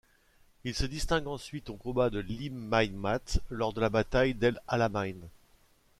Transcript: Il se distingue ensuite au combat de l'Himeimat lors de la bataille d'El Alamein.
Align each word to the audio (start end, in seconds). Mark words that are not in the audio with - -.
Il 0.63 0.73
se 0.73 0.83
distingue 0.85 1.27
ensuite 1.27 1.69
au 1.69 1.75
combat 1.75 2.09
de 2.09 2.17
l'Himeimat 2.17 3.37
lors 3.51 3.71
de 3.71 3.81
la 3.81 3.89
bataille 3.91 4.33
d'El 4.33 4.59
Alamein. 4.67 5.21